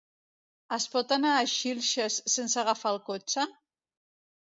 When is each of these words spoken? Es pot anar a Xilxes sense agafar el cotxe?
Es 0.77 0.85
pot 0.93 1.11
anar 1.17 1.33
a 1.33 1.43
Xilxes 1.51 2.17
sense 2.37 2.59
agafar 2.63 2.95
el 2.95 2.99
cotxe? 3.11 3.45